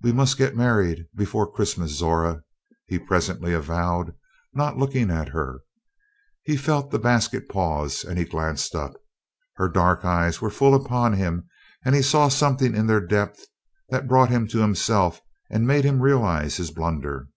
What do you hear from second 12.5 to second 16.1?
in their depths that brought him to himself and made him